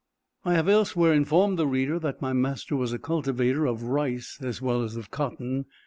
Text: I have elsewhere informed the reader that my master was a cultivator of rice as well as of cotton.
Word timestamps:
I 0.43 0.55
have 0.55 0.67
elsewhere 0.67 1.13
informed 1.13 1.59
the 1.59 1.67
reader 1.67 1.99
that 1.99 2.23
my 2.23 2.33
master 2.33 2.75
was 2.75 2.91
a 2.91 2.97
cultivator 2.97 3.67
of 3.67 3.83
rice 3.83 4.39
as 4.41 4.59
well 4.59 4.81
as 4.81 4.95
of 4.95 5.11
cotton. 5.11 5.65